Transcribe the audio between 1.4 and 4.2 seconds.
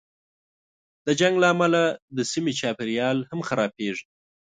له امله د سیمې چاپېریال هم خرابېږي.